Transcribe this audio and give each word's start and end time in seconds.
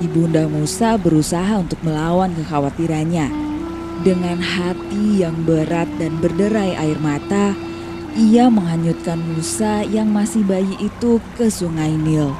Ibunda 0.00 0.48
Musa 0.48 0.96
berusaha 0.96 1.60
untuk 1.60 1.76
melawan 1.84 2.32
kekhawatirannya. 2.32 3.28
Dengan 4.00 4.40
hati 4.40 5.20
yang 5.20 5.44
berat 5.44 5.92
dan 6.00 6.16
berderai 6.24 6.72
air 6.72 6.96
mata, 7.04 7.52
ia 8.16 8.48
menghanyutkan 8.48 9.20
Musa 9.20 9.84
yang 9.84 10.08
masih 10.08 10.40
bayi 10.48 10.72
itu 10.80 11.20
ke 11.36 11.52
sungai 11.52 11.92
Nil. 12.00 12.32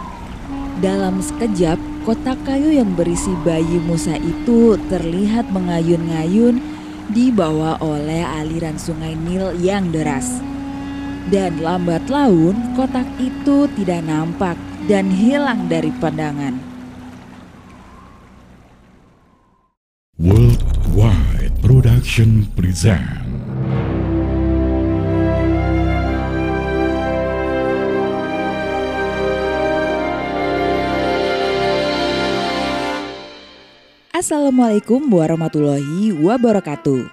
Dalam 0.80 1.20
sekejap, 1.20 1.76
kotak 2.08 2.40
kayu 2.48 2.72
yang 2.72 2.96
berisi 2.96 3.36
bayi 3.44 3.76
Musa 3.84 4.16
itu 4.16 4.80
terlihat 4.88 5.52
mengayun-ngayun 5.52 6.64
dibawa 7.12 7.76
oleh 7.84 8.24
aliran 8.24 8.80
sungai 8.80 9.12
Nil 9.12 9.52
yang 9.60 9.92
deras. 9.92 10.40
Dan 11.28 11.60
lambat 11.60 12.08
laun 12.08 12.56
kotak 12.72 13.04
itu 13.20 13.68
tidak 13.76 14.00
nampak 14.08 14.56
dan 14.88 15.12
hilang 15.12 15.68
dari 15.68 15.92
pandangan. 16.00 16.69
Worldwide 20.20 21.64
Production 21.64 22.44
present 22.52 23.24
Assalamualaikum 34.12 35.08
warahmatullahi 35.08 36.12
wabarakatuh. 36.12 37.08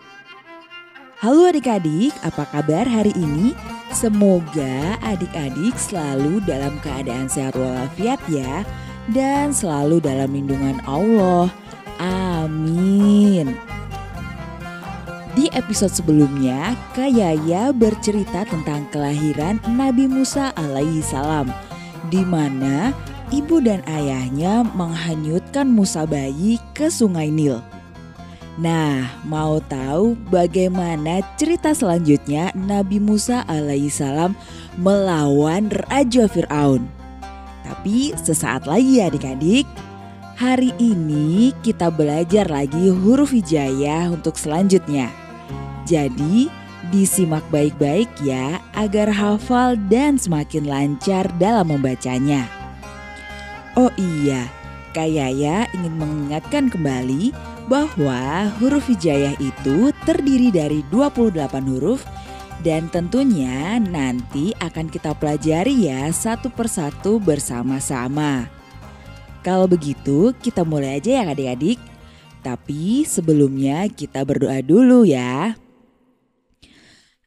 Halo 1.24 1.48
adik-adik, 1.48 2.12
apa 2.28 2.44
kabar 2.52 2.84
hari 2.84 3.16
ini? 3.16 3.56
Semoga 3.96 5.00
adik-adik 5.00 5.80
selalu 5.80 6.44
dalam 6.44 6.76
keadaan 6.84 7.32
sehat 7.32 7.56
walafiat 7.56 8.20
ya 8.28 8.68
dan 9.16 9.56
selalu 9.56 10.04
dalam 10.04 10.28
lindungan 10.36 10.84
Allah. 10.84 11.48
Amin. 12.04 12.37
Di 15.38 15.46
episode 15.54 15.94
sebelumnya, 15.94 16.74
Kak 16.98 17.14
Yaya 17.14 17.70
bercerita 17.70 18.42
tentang 18.50 18.90
kelahiran 18.90 19.62
Nabi 19.70 20.10
Musa 20.10 20.50
alaihi 20.58 21.06
salam 21.06 21.54
di 22.10 22.24
mana 22.24 22.96
ibu 23.30 23.60
dan 23.60 23.84
ayahnya 23.86 24.64
menghanyutkan 24.74 25.68
Musa 25.68 26.08
bayi 26.08 26.58
ke 26.72 26.88
sungai 26.88 27.30
Nil. 27.30 27.60
Nah, 28.58 29.22
mau 29.22 29.62
tahu 29.62 30.18
bagaimana 30.34 31.22
cerita 31.38 31.78
selanjutnya 31.78 32.50
Nabi 32.58 32.98
Musa 32.98 33.46
alaihissalam 33.46 34.34
melawan 34.82 35.70
Raja 35.70 36.26
Fir'aun? 36.26 36.90
Tapi 37.62 38.18
sesaat 38.18 38.66
lagi 38.66 38.98
ya 38.98 39.14
adik-adik. 39.14 39.70
Hari 40.38 40.70
ini 40.78 41.50
kita 41.66 41.90
belajar 41.90 42.46
lagi 42.46 42.94
huruf 42.94 43.34
hijayah 43.34 44.14
untuk 44.14 44.38
selanjutnya. 44.38 45.10
Jadi 45.82 46.46
disimak 46.94 47.42
baik-baik 47.50 48.06
ya 48.22 48.62
agar 48.78 49.10
hafal 49.10 49.74
dan 49.90 50.22
semakin 50.22 50.70
lancar 50.70 51.26
dalam 51.42 51.74
membacanya. 51.74 52.46
Oh 53.74 53.90
iya, 53.98 54.46
Kak 54.94 55.10
Yaya 55.10 55.66
ingin 55.74 55.98
mengingatkan 55.98 56.70
kembali 56.70 57.34
bahwa 57.66 58.54
huruf 58.62 58.94
hijayah 58.94 59.34
itu 59.42 59.90
terdiri 60.06 60.54
dari 60.54 60.86
28 60.94 61.34
huruf 61.66 62.06
dan 62.62 62.94
tentunya 62.94 63.82
nanti 63.82 64.54
akan 64.62 64.86
kita 64.86 65.18
pelajari 65.18 65.90
ya 65.90 66.14
satu 66.14 66.54
persatu 66.54 67.18
bersama-sama. 67.18 68.57
Kalau 69.48 69.64
begitu 69.64 70.36
kita 70.44 70.68
mulai 70.68 71.00
aja 71.00 71.24
ya 71.24 71.32
adik-adik. 71.32 71.80
Tapi 72.44 73.08
sebelumnya 73.08 73.88
kita 73.88 74.28
berdoa 74.28 74.60
dulu 74.60 75.08
ya. 75.08 75.56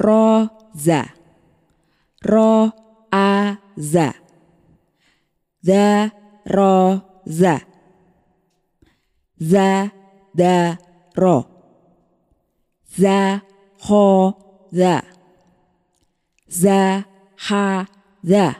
Roza. 0.00 1.04
Ro 2.24 2.72
a 3.12 3.60
za 3.76 4.16
za 5.60 6.08
ro 6.48 7.04
za 7.28 7.60
za 9.36 9.92
da 10.32 10.80
ro 11.12 11.59
za 12.98 13.40
ho 13.86 14.32
za. 14.72 15.02
Za 16.46 17.04
ha 17.48 17.86
za. 18.22 18.54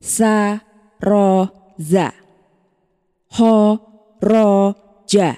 Sa 0.00 0.58
ro 1.00 1.48
za. 1.78 2.10
Ho 3.36 3.54
ro 4.20 4.74
ja. 5.12 5.34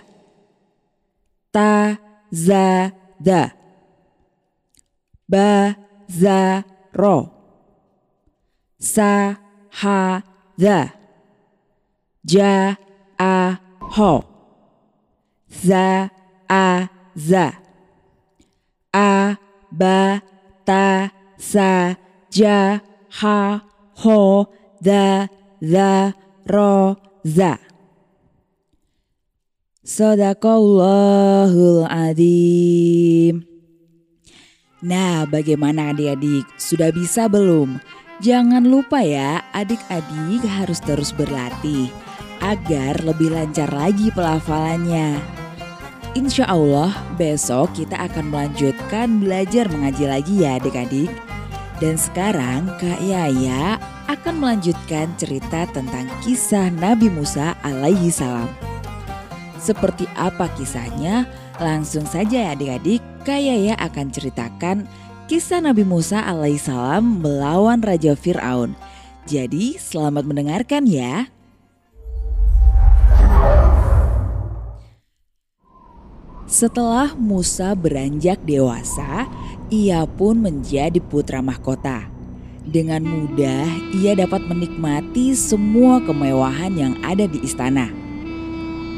Ta 1.51 1.97
za 2.31 2.91
da. 3.19 3.51
Ba 5.29 5.75
za 6.09 6.63
ro. 6.93 7.17
Sa 8.79 9.35
ha 9.83 10.23
the 10.59 10.91
ja 12.25 12.77
a 13.19 13.59
ho. 13.81 14.25
Za 15.49 16.09
a 16.49 16.98
za 17.19 17.51
a 18.95 19.35
ba 19.75 20.23
ta 20.63 21.11
sa 21.35 21.99
ja 22.31 22.79
ha 23.19 23.59
ho 24.07 24.47
the 24.79 25.27
the 25.59 26.15
ro 26.47 26.95
za 27.27 27.59
Sadaqallahul 29.89 31.89
Adim. 31.89 33.41
Nah, 34.85 35.25
bagaimana 35.25 35.97
adik-adik? 35.97 36.45
Sudah 36.61 36.93
bisa 36.93 37.25
belum? 37.25 37.81
Jangan 38.21 38.69
lupa 38.69 39.01
ya, 39.01 39.41
adik-adik 39.57 40.45
harus 40.45 40.85
terus 40.85 41.17
berlatih 41.17 41.89
agar 42.45 43.01
lebih 43.01 43.33
lancar 43.33 43.73
lagi 43.73 44.13
pelafalannya. 44.13 45.48
Insya 46.17 46.49
Allah 46.49 46.97
besok 47.21 47.77
kita 47.77 48.01
akan 48.09 48.33
melanjutkan 48.33 49.21
belajar 49.21 49.69
mengaji 49.69 50.05
lagi 50.09 50.35
ya 50.41 50.57
adik-adik. 50.57 51.13
Dan 51.79 52.01
sekarang 52.01 52.73
Kak 52.81 53.05
Yaya 53.05 53.77
akan 54.09 54.41
melanjutkan 54.41 55.13
cerita 55.21 55.69
tentang 55.71 56.09
kisah 56.25 56.73
Nabi 56.73 57.13
Musa 57.13 57.55
alaihi 57.61 58.09
salam. 58.09 58.49
Seperti 59.61 60.09
apa 60.17 60.49
kisahnya? 60.57 61.29
Langsung 61.61 62.09
saja 62.09 62.51
ya 62.51 62.51
adik-adik, 62.57 63.05
Kak 63.29 63.39
Yaya 63.39 63.77
akan 63.77 64.09
ceritakan 64.09 64.77
kisah 65.29 65.61
Nabi 65.61 65.85
Musa 65.85 66.25
alaihissalam 66.25 67.21
melawan 67.21 67.85
Raja 67.85 68.17
Fir'aun. 68.17 68.73
Jadi 69.29 69.77
selamat 69.77 70.25
mendengarkan 70.25 70.89
ya. 70.89 71.29
Setelah 76.49 77.13
Musa 77.13 77.77
beranjak 77.77 78.41
dewasa, 78.41 79.29
ia 79.69 80.09
pun 80.09 80.41
menjadi 80.41 80.97
putra 80.97 81.45
mahkota. 81.45 82.09
Dengan 82.65 83.05
mudah 83.05 83.69
ia 83.93 84.17
dapat 84.17 84.49
menikmati 84.49 85.37
semua 85.37 86.01
kemewahan 86.01 86.73
yang 86.73 86.95
ada 87.05 87.29
di 87.29 87.45
istana. 87.45 87.93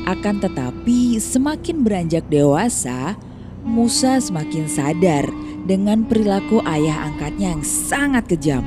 Akan 0.06 0.38
tetapi, 0.38 1.19
semakin 1.19 1.82
beranjak 1.82 2.23
dewasa, 2.31 3.19
Musa 3.67 4.23
semakin 4.23 4.70
sadar 4.70 5.26
dengan 5.67 6.06
perilaku 6.06 6.62
ayah 6.62 7.11
angkatnya 7.11 7.58
yang 7.58 7.67
sangat 7.67 8.31
kejam. 8.31 8.62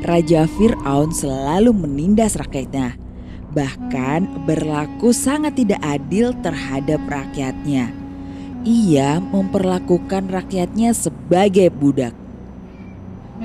Raja 0.00 0.48
Fir'aun 0.56 1.12
selalu 1.12 1.76
menindas 1.76 2.32
rakyatnya, 2.32 2.96
bahkan 3.50 4.26
berlaku 4.46 5.10
sangat 5.10 5.58
tidak 5.58 5.82
adil 5.82 6.30
terhadap 6.40 7.02
rakyatnya. 7.06 7.90
Ia 8.62 9.18
memperlakukan 9.18 10.28
rakyatnya 10.28 10.92
sebagai 10.92 11.72
budak. 11.72 12.12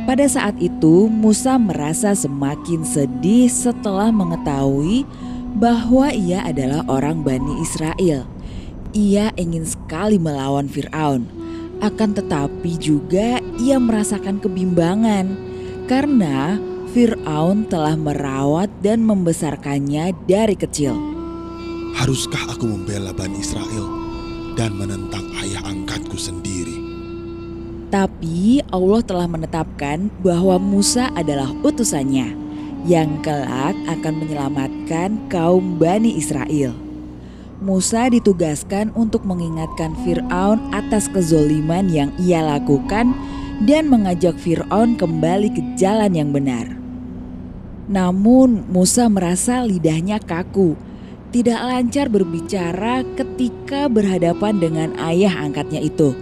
Pada 0.04 0.28
saat 0.28 0.60
itu, 0.60 1.07
Musa 1.07 1.56
merasa 1.56 2.12
semakin 2.12 2.84
sedih 2.84 3.48
setelah 3.48 4.12
mengetahui 4.12 5.07
bahwa 5.56 6.12
ia 6.12 6.44
adalah 6.44 6.84
orang 6.92 7.24
Bani 7.24 7.63
Israel. 7.63 8.28
Ia 8.92 9.31
ingin 9.40 9.63
sekali 9.63 10.19
melawan 10.19 10.68
Firaun, 10.68 11.25
akan 11.80 12.12
tetapi 12.12 12.75
juga 12.75 13.40
ia 13.56 13.80
merasakan 13.80 14.44
kebimbangan 14.44 15.31
karena 15.88 16.60
Firaun 16.95 17.68
telah 17.68 18.00
merawat 18.00 18.71
dan 18.80 19.03
membesarkannya 19.03 20.15
dari 20.31 20.56
kecil. 20.56 20.95
Haruskah 21.92 22.56
aku 22.56 22.71
membela 22.71 23.12
Bani 23.12 23.36
Israel 23.36 23.83
dan 24.56 24.80
menentang 24.80 25.27
ayah 25.44 25.59
angkatku 25.68 26.15
sendiri? 26.15 26.80
Tapi 27.92 28.63
Allah 28.71 29.03
telah 29.03 29.27
menetapkan 29.27 30.07
bahwa 30.24 30.56
Musa 30.56 31.12
adalah 31.19 31.51
utusannya 31.68 32.31
yang 32.88 33.19
kelak 33.19 33.75
akan 33.92 34.13
menyelamatkan 34.15 35.19
kaum 35.27 35.75
Bani 35.75 36.15
Israel. 36.15 36.71
Musa 37.59 38.07
ditugaskan 38.07 38.95
untuk 38.95 39.27
mengingatkan 39.27 39.92
Firaun 40.07 40.63
atas 40.71 41.12
kezoliman 41.12 41.92
yang 41.92 42.15
ia 42.24 42.39
lakukan 42.39 43.12
dan 43.68 43.92
mengajak 43.92 44.39
Firaun 44.39 44.95
kembali 44.95 45.51
ke 45.51 45.59
jalan 45.75 46.15
yang 46.15 46.31
benar. 46.31 46.85
Namun 47.86 48.66
Musa 48.70 49.06
merasa 49.06 49.62
lidahnya 49.62 50.18
kaku, 50.18 50.74
tidak 51.30 51.62
lancar 51.62 52.10
berbicara 52.10 53.06
ketika 53.14 53.86
berhadapan 53.92 54.58
dengan 54.58 54.90
ayah 54.98 55.46
angkatnya 55.46 55.84
itu. 55.86 56.16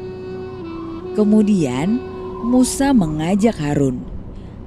Kemudian 1.13 2.01
Musa 2.44 2.92
mengajak 2.92 3.56
Harun. 3.62 4.04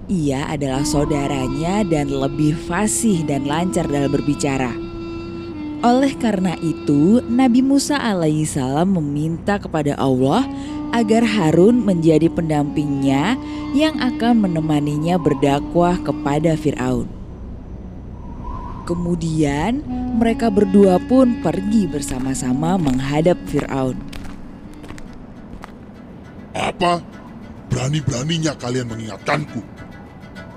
Ia 0.07 0.55
adalah 0.55 0.87
saudaranya 0.87 1.83
dan 1.83 2.09
lebih 2.09 2.55
fasih 2.71 3.27
dan 3.27 3.45
lancar 3.45 3.91
dalam 3.91 4.09
berbicara. 4.15 4.71
Oleh 5.85 6.15
karena 6.17 6.57
itu, 6.63 7.21
Nabi 7.27 7.61
Musa 7.61 8.01
alaihissalam 8.01 8.97
meminta 8.97 9.61
kepada 9.61 9.99
Allah 10.01 10.47
agar 10.93 11.27
Harun 11.27 11.83
menjadi 11.83 12.31
pendampingnya 12.31 13.39
yang 13.75 13.99
akan 13.99 14.47
menemaninya 14.47 15.19
berdakwah 15.19 15.99
kepada 16.03 16.55
Firaun. 16.55 17.11
Kemudian, 18.87 19.83
mereka 20.15 20.47
berdua 20.47 21.03
pun 21.03 21.43
pergi 21.43 21.91
bersama-sama 21.91 22.79
menghadap 22.79 23.35
Firaun. 23.51 23.99
Apa? 26.55 27.03
Berani-beraninya 27.67 28.55
kalian 28.55 28.87
mengingatkanku. 28.87 29.61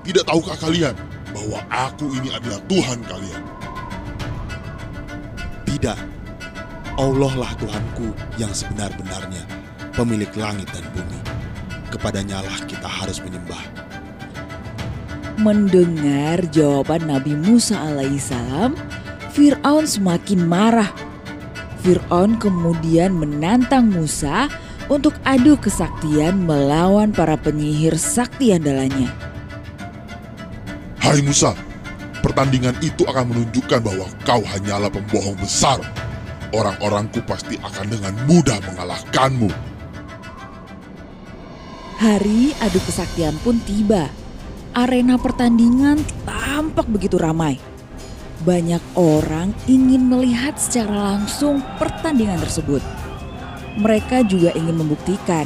Tidak 0.06 0.24
tahukah 0.30 0.56
kalian 0.62 0.96
bahwa 1.34 1.60
aku 1.68 2.06
ini 2.22 2.30
adalah 2.32 2.62
Tuhan 2.70 3.00
kalian? 3.10 3.44
Tidak. 5.66 6.00
Allah 7.00 7.34
lah 7.34 7.52
Tuhanku 7.56 8.12
yang 8.36 8.52
sebenar-benarnya, 8.52 9.44
pemilik 9.94 10.30
langit 10.38 10.70
dan 10.74 10.86
bumi. 10.94 11.20
Kepadanya 11.90 12.46
lah 12.46 12.60
kita 12.70 12.86
harus 12.86 13.18
menyembah. 13.26 13.62
Mendengar 15.40 16.44
jawaban 16.52 17.08
Nabi 17.08 17.34
Musa 17.34 17.80
alaihissalam, 17.80 18.76
Fir'aun 19.32 19.88
semakin 19.88 20.44
marah. 20.46 20.92
Fir'aun 21.80 22.36
kemudian 22.38 23.16
menantang 23.16 23.88
Musa 23.88 24.52
untuk 24.92 25.16
adu 25.24 25.56
kesaktian 25.56 26.44
melawan 26.44 27.16
para 27.16 27.40
penyihir 27.40 27.96
sakti 27.96 28.52
andalannya. 28.52 29.08
Hai 31.00 31.24
Musa, 31.24 31.56
pertandingan 32.20 32.76
itu 32.84 33.08
akan 33.08 33.32
menunjukkan 33.32 33.80
bahwa 33.80 34.06
kau 34.28 34.44
hanyalah 34.44 34.92
pembohong 34.92 35.40
besar. 35.40 35.80
Orang-orangku 36.50 37.22
pasti 37.30 37.56
akan 37.62 37.86
dengan 37.94 38.14
mudah 38.26 38.58
mengalahkanmu. 38.66 39.69
Hari 42.00 42.56
adu 42.64 42.80
kesaktian 42.88 43.36
pun 43.44 43.60
tiba. 43.68 44.08
Arena 44.72 45.20
pertandingan 45.20 46.00
tampak 46.24 46.88
begitu 46.88 47.20
ramai. 47.20 47.60
Banyak 48.48 48.80
orang 48.96 49.52
ingin 49.68 50.08
melihat 50.08 50.56
secara 50.56 50.96
langsung 50.96 51.60
pertandingan 51.76 52.40
tersebut. 52.40 52.80
Mereka 53.84 54.24
juga 54.32 54.56
ingin 54.56 54.80
membuktikan 54.80 55.44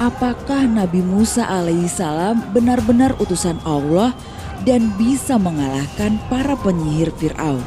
apakah 0.00 0.64
Nabi 0.64 1.04
Musa 1.04 1.44
alaihissalam 1.44 2.56
benar-benar 2.56 3.12
utusan 3.20 3.60
Allah 3.68 4.16
dan 4.64 4.96
bisa 4.96 5.36
mengalahkan 5.36 6.16
para 6.32 6.56
penyihir 6.56 7.12
Firaun. 7.20 7.60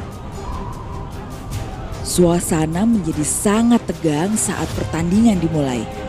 Suasana 2.02 2.82
menjadi 2.82 3.22
sangat 3.22 3.86
tegang 3.86 4.34
saat 4.34 4.66
pertandingan 4.74 5.38
dimulai. 5.38 6.03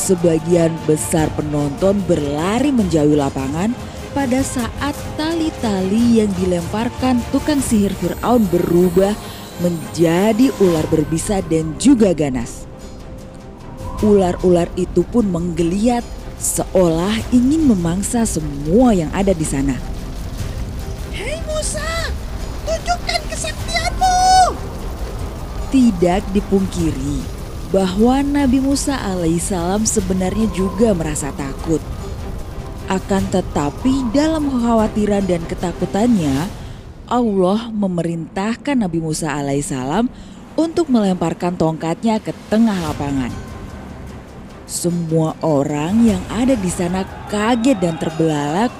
Sebagian 0.00 0.72
besar 0.88 1.28
penonton 1.36 2.00
berlari 2.08 2.72
menjauhi 2.72 3.20
lapangan 3.20 3.76
pada 4.16 4.40
saat 4.40 4.96
tali-tali 5.20 6.24
yang 6.24 6.32
dilemparkan 6.40 7.20
tukang 7.28 7.60
sihir 7.60 7.92
Firaun 8.00 8.48
berubah 8.48 9.12
menjadi 9.60 10.56
ular 10.56 10.88
berbisa 10.88 11.44
dan 11.44 11.76
juga 11.76 12.16
ganas. 12.16 12.64
Ular-ular 14.00 14.72
itu 14.80 15.04
pun 15.04 15.28
menggeliat 15.28 16.00
seolah 16.40 17.12
ingin 17.28 17.68
memangsa 17.68 18.24
semua 18.24 18.96
yang 18.96 19.12
ada 19.12 19.36
di 19.36 19.44
sana. 19.44 19.76
Hei 21.12 21.44
Musa, 21.44 22.08
tunjukkan 22.64 23.20
kesaktianmu. 23.28 24.16
Tidak 25.68 26.24
dipungkiri 26.32 27.39
bahwa 27.70 28.18
Nabi 28.26 28.58
Musa 28.58 28.98
alaihissalam 28.98 29.86
sebenarnya 29.86 30.50
juga 30.50 30.90
merasa 30.90 31.30
takut. 31.38 31.78
Akan 32.90 33.22
tetapi 33.30 34.10
dalam 34.10 34.50
kekhawatiran 34.50 35.22
dan 35.22 35.42
ketakutannya, 35.46 36.50
Allah 37.06 37.70
memerintahkan 37.70 38.74
Nabi 38.74 38.98
Musa 38.98 39.30
alaihissalam 39.30 40.10
untuk 40.58 40.90
melemparkan 40.90 41.54
tongkatnya 41.54 42.18
ke 42.18 42.34
tengah 42.50 42.74
lapangan. 42.90 43.30
Semua 44.66 45.38
orang 45.42 46.02
yang 46.06 46.22
ada 46.30 46.58
di 46.58 46.70
sana 46.70 47.06
kaget 47.30 47.78
dan 47.78 47.94
terbelalak, 47.98 48.70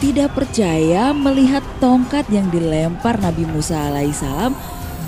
tidak 0.00 0.36
percaya 0.36 1.16
melihat 1.16 1.64
tongkat 1.80 2.28
yang 2.28 2.52
dilempar 2.52 3.16
Nabi 3.16 3.48
Musa 3.48 3.88
alaihissalam 3.88 4.52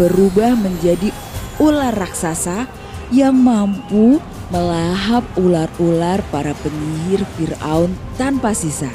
berubah 0.01 0.57
menjadi 0.57 1.13
ular 1.61 1.93
raksasa 1.93 2.69
yang 3.15 3.35
mampu 3.39 4.19
melahap 4.51 5.27
ular-ular 5.39 6.23
para 6.31 6.55
penyihir 6.63 7.27
Firaun 7.35 7.95
tanpa 8.15 8.55
sisa. 8.55 8.91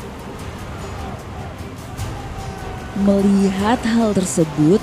Melihat 3.01 3.82
hal 3.88 4.13
tersebut, 4.15 4.80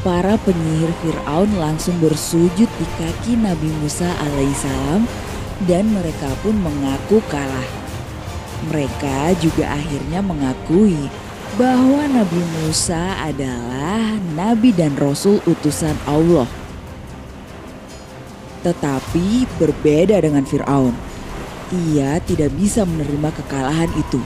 para 0.00 0.40
penyihir 0.40 0.92
Firaun 1.04 1.48
langsung 1.60 1.96
bersujud 2.00 2.68
di 2.68 2.86
kaki 2.96 3.36
Nabi 3.36 3.68
Musa 3.84 4.08
alaihissalam 4.16 5.04
dan 5.68 5.84
mereka 5.92 6.28
pun 6.40 6.56
mengaku 6.56 7.20
kalah. 7.28 7.68
Mereka 8.68 9.40
juga 9.40 9.72
akhirnya 9.72 10.20
mengakui 10.20 11.08
bahwa 11.56 12.04
Nabi 12.08 12.40
Musa 12.60 13.16
adalah 13.20 14.16
nabi 14.36 14.72
dan 14.72 14.96
rasul 14.96 15.40
utusan 15.48 15.96
Allah. 16.08 16.59
Tetapi 18.60 19.48
berbeda 19.56 20.20
dengan 20.20 20.44
Firaun. 20.44 20.92
Ia 21.70 22.18
tidak 22.26 22.52
bisa 22.58 22.82
menerima 22.82 23.30
kekalahan 23.30 23.90
itu. 23.94 24.20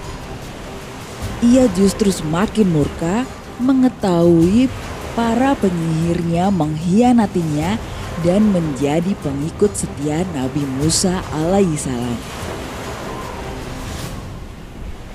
Ia 1.45 1.69
justru 1.77 2.09
semakin 2.09 2.73
murka 2.73 3.29
mengetahui 3.61 4.67
para 5.15 5.55
penyihirnya 5.55 6.51
mengkhianatinya 6.51 7.79
dan 8.25 8.51
menjadi 8.51 9.13
pengikut 9.21 9.77
setia 9.77 10.25
Nabi 10.33 10.65
Musa 10.81 11.23
alaihissalam. 11.35 12.19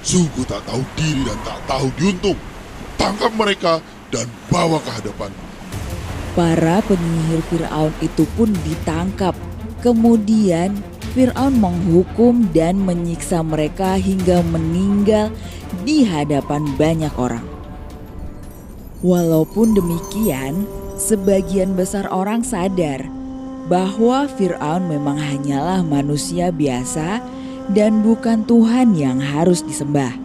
Sungguh 0.05 0.45
tak 0.47 0.63
tahu 0.63 0.81
diri 0.95 1.21
dan 1.27 1.39
tak 1.43 1.59
tahu 1.67 1.88
diuntung. 1.99 2.39
Tangkap 2.95 3.31
mereka 3.35 3.83
dan 4.13 4.25
bawa 4.47 4.79
ke 4.79 4.91
hadapan. 4.91 5.31
Para 6.39 6.79
penyihir 6.88 7.43
Firaun 7.51 7.91
itu 8.00 8.24
pun 8.39 8.48
ditangkap. 8.63 9.36
Kemudian 9.84 10.72
Firaun 11.12 11.60
menghukum 11.60 12.48
dan 12.55 12.79
menyiksa 12.79 13.43
mereka 13.43 14.00
hingga 14.00 14.39
meninggal 14.48 15.36
di 15.84 16.08
hadapan 16.08 16.63
banyak 16.79 17.12
orang. 17.19 17.43
Walaupun 19.03 19.75
demikian, 19.75 20.63
sebagian 20.96 21.75
besar 21.75 22.08
orang 22.08 22.48
sadar 22.48 23.03
bahwa 23.67 24.31
Firaun 24.31 24.88
memang 24.88 25.19
hanyalah 25.19 25.84
manusia 25.84 26.55
biasa 26.55 27.19
dan 27.75 28.00
bukan 28.00 28.48
Tuhan 28.48 28.96
yang 28.96 29.19
harus 29.19 29.60
disembah. 29.60 30.15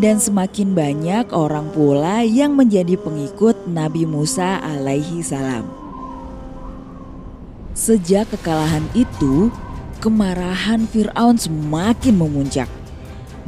Dan 0.00 0.24
semakin 0.24 0.72
banyak 0.72 1.36
orang 1.36 1.68
pula 1.76 2.24
yang 2.24 2.56
menjadi 2.56 2.96
pengikut 2.96 3.57
Nabi 3.68 4.08
Musa 4.08 4.56
alaihi 4.64 5.20
salam. 5.20 5.68
Sejak 7.76 8.32
kekalahan 8.34 8.88
itu, 8.96 9.52
kemarahan 10.02 10.88
Firaun 10.88 11.38
semakin 11.38 12.14
memuncak. 12.16 12.66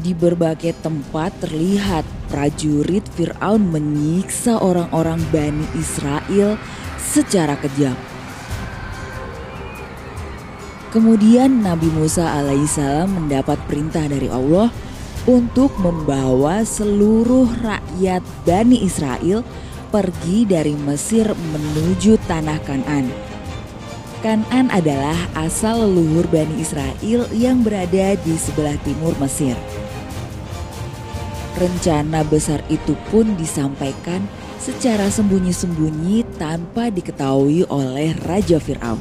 Di 0.01 0.15
berbagai 0.15 0.77
tempat 0.81 1.35
terlihat 1.43 2.07
prajurit 2.31 3.03
Firaun 3.19 3.69
menyiksa 3.69 4.61
orang-orang 4.63 5.19
Bani 5.35 5.67
Israel 5.75 6.61
secara 7.01 7.59
kejam. 7.59 7.99
Kemudian 10.91 11.63
Nabi 11.63 11.87
Musa 11.91 12.31
alaihissalam 12.35 13.11
mendapat 13.11 13.59
perintah 13.67 14.07
dari 14.11 14.27
Allah 14.27 14.75
untuk 15.29 15.71
membawa 15.79 16.67
seluruh 16.67 17.47
rakyat 17.63 18.23
Bani 18.43 18.83
Israel 18.83 19.47
pergi 19.91 20.47
dari 20.47 20.73
Mesir 20.79 21.27
menuju 21.35 22.17
tanah 22.31 22.63
Kanan. 22.63 23.11
Kanan 24.23 24.71
adalah 24.71 25.19
asal 25.35 25.85
leluhur 25.85 26.31
Bani 26.31 26.63
Israel 26.63 27.27
yang 27.35 27.67
berada 27.67 28.15
di 28.23 28.35
sebelah 28.39 28.79
timur 28.87 29.13
Mesir. 29.19 29.59
Rencana 31.59 32.23
besar 32.25 32.63
itu 32.71 32.95
pun 33.11 33.35
disampaikan 33.35 34.23
secara 34.63 35.11
sembunyi-sembunyi 35.11 36.39
tanpa 36.39 36.93
diketahui 36.93 37.67
oleh 37.67 38.15
Raja 38.23 38.63
Firaun. 38.63 39.01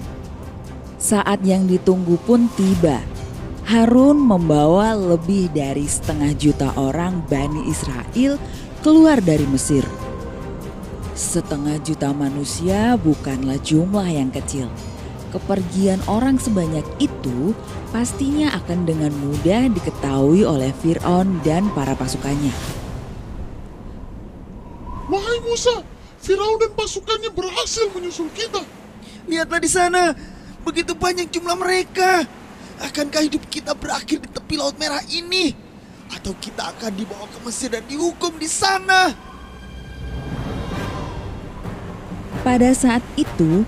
Saat 0.97 1.45
yang 1.45 1.69
ditunggu 1.69 2.19
pun 2.25 2.49
tiba. 2.57 2.99
Harun 3.69 4.17
membawa 4.17 4.97
lebih 4.97 5.53
dari 5.53 5.85
setengah 5.85 6.33
juta 6.33 6.73
orang 6.73 7.21
Bani 7.29 7.69
Israel 7.69 8.41
keluar 8.81 9.21
dari 9.21 9.45
Mesir. 9.45 9.85
Setengah 11.19 11.75
juta 11.83 12.15
manusia 12.15 12.95
bukanlah 12.95 13.59
jumlah 13.59 14.07
yang 14.07 14.31
kecil. 14.31 14.71
Kepergian 15.35 15.99
orang 16.07 16.39
sebanyak 16.39 16.87
itu 16.95 17.51
pastinya 17.91 18.55
akan 18.55 18.87
dengan 18.87 19.11
mudah 19.19 19.67
diketahui 19.67 20.47
oleh 20.47 20.71
Fir'aun 20.79 21.43
dan 21.43 21.67
para 21.75 21.91
pasukannya. 21.99 22.55
Wahai 25.11 25.43
Musa, 25.43 25.83
Firaun 26.23 26.55
dan 26.55 26.71
pasukannya 26.71 27.35
berhasil 27.35 27.91
menyusul 27.91 28.31
kita. 28.31 28.63
Lihatlah 29.27 29.59
di 29.59 29.67
sana, 29.67 30.15
Begitu 30.63 30.95
banyak 30.95 31.31
jumlah 31.31 31.57
mereka. 31.59 32.27
Akankah 32.79 33.23
hidup 33.27 33.43
kita 33.51 33.75
berakhir 33.75 34.23
di 34.23 34.29
tepi 34.31 34.55
Laut 34.55 34.75
Merah 34.79 35.03
ini? 35.11 35.51
Atau 36.15 36.35
kita 36.39 36.71
akan 36.75 36.95
dibawa 36.95 37.27
ke 37.27 37.39
Mesir 37.43 37.73
dan 37.73 37.83
dihukum 37.89 38.39
di 38.39 38.47
sana? 38.47 39.28
Pada 42.49 42.73
saat 42.73 43.05
itu, 43.13 43.61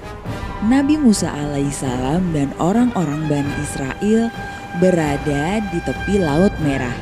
Nabi 0.65 0.97
Musa 0.97 1.29
alaihissalam 1.29 2.33
dan 2.33 2.49
orang-orang 2.57 3.29
Bani 3.29 3.53
Israel 3.61 4.33
berada 4.81 5.61
di 5.69 5.77
tepi 5.85 6.17
Laut 6.17 6.49
Merah, 6.65 6.97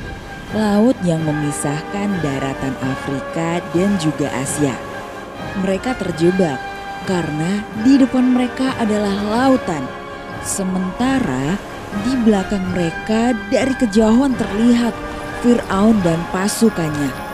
laut 0.52 1.00
yang 1.08 1.24
memisahkan 1.24 2.20
daratan 2.20 2.76
Afrika 2.84 3.64
dan 3.72 3.96
juga 3.96 4.28
Asia. 4.28 4.76
Mereka 5.64 5.96
terjebak 6.04 6.60
karena 7.08 7.64
di 7.88 7.96
depan 7.96 8.28
mereka 8.28 8.76
adalah 8.76 9.16
lautan. 9.32 9.88
Sementara 10.44 11.56
di 12.04 12.12
belakang 12.28 12.76
mereka 12.76 13.32
dari 13.48 13.72
kejauhan 13.80 14.36
terlihat 14.36 14.92
Fir'aun 15.48 15.96
dan 16.04 16.20
pasukannya. 16.36 17.32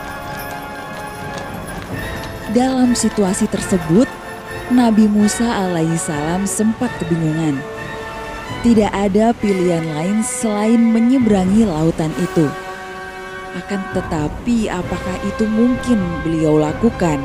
Dalam 2.54 2.94
situasi 2.94 3.50
tersebut, 3.50 4.06
Nabi 4.74 5.06
Musa 5.06 5.46
alaihissalam 5.46 6.50
sempat 6.50 6.90
kebingungan. 6.98 7.62
Tidak 8.66 8.90
ada 8.90 9.30
pilihan 9.38 9.86
lain 9.94 10.26
selain 10.26 10.82
menyeberangi 10.82 11.70
lautan 11.70 12.10
itu. 12.18 12.50
Akan 13.54 13.86
tetapi 13.94 14.66
apakah 14.66 15.22
itu 15.22 15.46
mungkin 15.46 16.02
beliau 16.26 16.58
lakukan? 16.58 17.22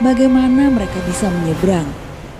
Bagaimana 0.00 0.72
mereka 0.72 0.96
bisa 1.04 1.28
menyeberang, 1.28 1.84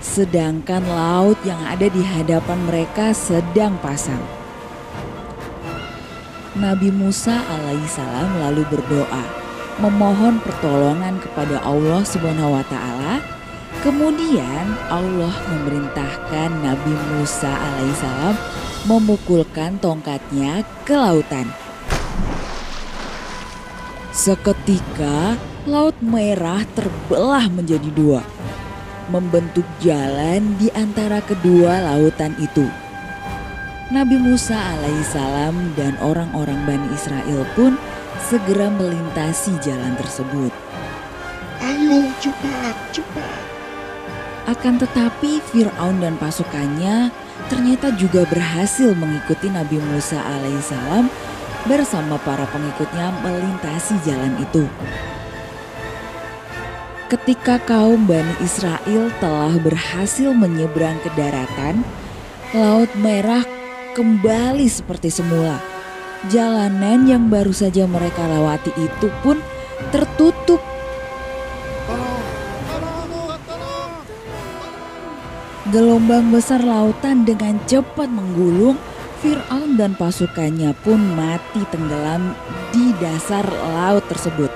sedangkan 0.01 0.81
laut 0.81 1.37
yang 1.45 1.61
ada 1.69 1.85
di 1.85 2.01
hadapan 2.01 2.57
mereka 2.65 3.13
sedang 3.13 3.77
pasang? 3.85 4.19
Nabi 6.57 6.89
Musa 6.89 7.37
alaihissalam 7.37 8.49
lalu 8.49 8.65
berdoa, 8.65 9.23
memohon 9.77 10.41
pertolongan 10.41 11.21
kepada 11.21 11.61
Allah 11.61 12.01
Subhanahu 12.01 12.57
wa 12.57 12.65
taala. 12.65 13.21
Kemudian 13.83 14.79
Allah 14.87 15.35
memerintahkan 15.51 16.49
Nabi 16.63 16.95
Musa 17.11 17.51
alaihissalam 17.51 18.35
memukulkan 18.87 19.75
tongkatnya 19.83 20.63
ke 20.87 20.95
lautan. 20.95 21.51
Seketika 24.15 25.35
Laut 25.67 25.99
Merah 25.99 26.63
terbelah 26.71 27.51
menjadi 27.51 27.91
dua, 27.91 28.23
membentuk 29.11 29.67
jalan 29.83 30.55
di 30.55 30.71
antara 30.71 31.19
kedua 31.19 31.83
lautan 31.83 32.39
itu. 32.39 32.63
Nabi 33.91 34.15
Musa 34.15 34.79
alaihissalam 34.79 35.75
dan 35.75 35.99
orang-orang 35.99 36.63
Bani 36.63 36.87
Israel 36.95 37.43
pun 37.51 37.75
segera 38.31 38.71
melintasi 38.71 39.59
jalan 39.59 39.91
tersebut. 39.99 40.55
Ayo 41.59 42.07
cepat, 42.23 42.75
cepat. 42.95 43.52
Akan 44.43 44.75
tetapi 44.75 45.39
Fir'aun 45.39 46.03
dan 46.03 46.19
pasukannya 46.19 47.11
ternyata 47.47 47.95
juga 47.95 48.27
berhasil 48.27 48.91
mengikuti 48.91 49.47
Nabi 49.47 49.79
Musa 49.79 50.19
alaihissalam 50.19 51.07
bersama 51.63 52.19
para 52.19 52.43
pengikutnya 52.51 53.15
melintasi 53.23 53.95
jalan 54.03 54.35
itu. 54.43 54.67
Ketika 57.07 57.61
kaum 57.61 58.09
Bani 58.09 58.35
Israel 58.41 59.13
telah 59.21 59.53
berhasil 59.61 60.33
menyeberang 60.33 60.97
ke 61.05 61.13
daratan, 61.13 61.85
Laut 62.57 62.89
Merah 62.97 63.45
kembali 63.93 64.65
seperti 64.65 65.13
semula. 65.13 65.61
Jalanan 66.29 67.05
yang 67.05 67.29
baru 67.29 67.53
saja 67.53 67.85
mereka 67.85 68.25
lewati 68.25 68.73
itu 68.77 69.07
pun 69.21 69.37
tertutup. 69.93 70.72
Gelombang 75.73 76.29
besar 76.29 76.61
lautan 76.61 77.25
dengan 77.25 77.57
cepat 77.65 78.05
menggulung, 78.05 78.77
Fir'aun 79.25 79.73
dan 79.73 79.97
pasukannya 79.97 80.69
pun 80.85 81.01
mati 81.17 81.65
tenggelam 81.73 82.37
di 82.69 82.93
dasar 83.01 83.41
laut 83.73 84.05
tersebut. 84.05 84.53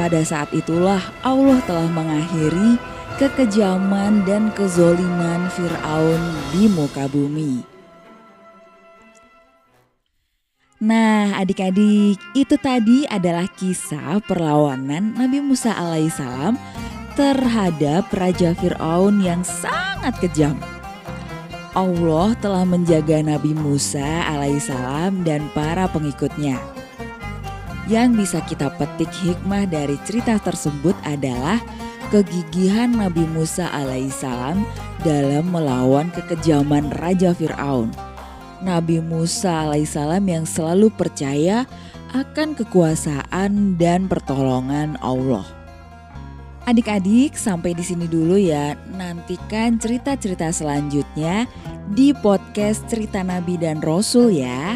Pada 0.00 0.24
saat 0.24 0.48
itulah 0.56 1.04
Allah 1.20 1.60
telah 1.68 1.92
mengakhiri 1.92 2.80
kekejaman 3.20 4.24
dan 4.24 4.48
kezoliman 4.56 5.52
Fir'aun 5.52 6.22
di 6.56 6.72
muka 6.72 7.04
bumi. 7.12 7.60
Nah 10.80 11.36
adik-adik 11.36 12.16
itu 12.32 12.56
tadi 12.56 13.04
adalah 13.12 13.44
kisah 13.52 14.24
perlawanan 14.24 15.20
Nabi 15.20 15.44
Musa 15.44 15.76
alaihissalam 15.76 16.56
terhadap 17.16 18.12
Raja 18.12 18.52
Fir'aun 18.52 19.24
yang 19.24 19.40
sangat 19.40 20.20
kejam. 20.20 20.60
Allah 21.72 22.36
telah 22.40 22.68
menjaga 22.68 23.24
Nabi 23.24 23.56
Musa 23.56 24.04
alaihissalam 24.28 25.24
dan 25.24 25.48
para 25.56 25.88
pengikutnya. 25.88 26.60
Yang 27.88 28.08
bisa 28.20 28.38
kita 28.44 28.68
petik 28.76 29.08
hikmah 29.24 29.64
dari 29.64 29.96
cerita 30.04 30.36
tersebut 30.36 30.92
adalah 31.08 31.56
kegigihan 32.12 32.92
Nabi 32.92 33.24
Musa 33.32 33.72
alaihissalam 33.72 34.60
dalam 35.00 35.48
melawan 35.48 36.12
kekejaman 36.12 36.92
Raja 37.00 37.32
Fir'aun. 37.32 37.88
Nabi 38.60 39.00
Musa 39.00 39.68
alaihissalam 39.68 40.24
yang 40.28 40.44
selalu 40.44 40.92
percaya 40.92 41.64
akan 42.12 42.52
kekuasaan 42.56 43.80
dan 43.80 44.04
pertolongan 44.04 45.00
Allah. 45.00 45.55
Adik-adik, 46.66 47.38
sampai 47.38 47.78
di 47.78 47.86
sini 47.86 48.10
dulu 48.10 48.34
ya. 48.34 48.74
Nantikan 48.98 49.78
cerita-cerita 49.78 50.50
selanjutnya 50.50 51.46
di 51.94 52.10
podcast 52.10 52.82
Cerita 52.90 53.22
Nabi 53.22 53.54
dan 53.54 53.78
Rasul 53.78 54.34
ya. 54.34 54.74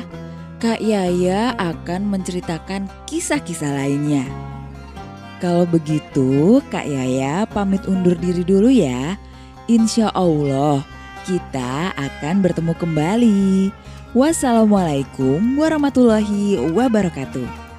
Kak 0.62 0.78
Yaya 0.78 1.50
akan 1.59 2.06
menceritakan 2.14 2.87
kisah-kisah 3.11 3.75
lainnya. 3.75 4.23
Kalau 5.42 5.66
begitu, 5.66 6.62
Kak 6.70 6.87
Yaya 6.87 7.42
pamit 7.50 7.82
undur 7.90 8.14
diri 8.14 8.47
dulu 8.47 8.70
ya. 8.70 9.18
Insya 9.66 10.14
Allah, 10.14 10.87
kita 11.26 11.90
akan 11.99 12.38
bertemu 12.38 12.70
kembali. 12.78 13.75
Wassalamualaikum 14.14 15.59
warahmatullahi 15.59 16.54
wabarakatuh. 16.70 17.70